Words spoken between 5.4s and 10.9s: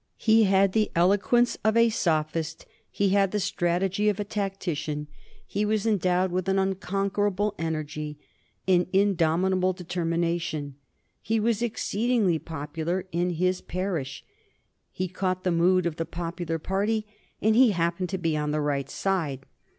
he was endowed with an unconquerable energy, an indomitable determination.